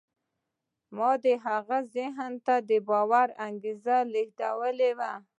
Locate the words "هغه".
1.45-1.77